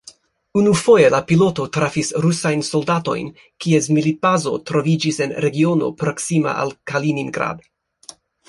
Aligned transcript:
Unufoje 0.59 1.09
la 1.15 1.19
piloto 1.31 1.65
trafis 1.77 2.09
rusajn 2.25 2.65
soldatojn, 2.71 3.29
kies 3.65 3.91
militbazo 3.99 4.55
troviĝis 4.71 5.23
en 5.27 5.37
regiono 5.49 5.93
proksima 6.03 6.57
al 6.65 6.75
Kaliningrad. 6.95 7.67